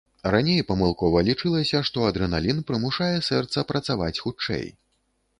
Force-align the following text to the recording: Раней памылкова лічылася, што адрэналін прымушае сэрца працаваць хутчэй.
Раней 0.33 0.61
памылкова 0.69 1.19
лічылася, 1.27 1.81
што 1.89 2.05
адрэналін 2.11 2.63
прымушае 2.69 3.11
сэрца 3.27 3.65
працаваць 3.73 4.21
хутчэй. 4.25 4.65